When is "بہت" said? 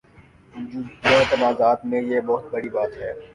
2.21-2.51